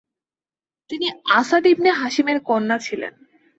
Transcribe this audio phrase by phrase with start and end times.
[0.89, 1.07] তিনি
[1.31, 3.13] Asad ibn Hashim এর কন্যা ছিলেন।